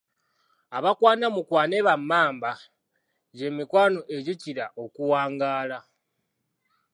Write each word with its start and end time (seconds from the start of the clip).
Abakwana 0.77 1.25
mukwane 1.35 1.77
ba 1.85 1.95
Mmamba 2.01 2.51
Gye 3.37 3.47
mikwano 3.57 3.99
egikira 4.17 4.65
okuwangaala. 4.83 5.79